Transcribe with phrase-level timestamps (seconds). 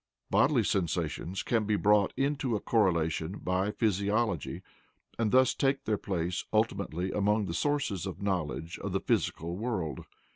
[0.31, 4.63] Bodily sensations can be brought into a correlation by physiology,
[5.19, 10.03] and thus take their place ultimately among sources of knowledge of the physical world.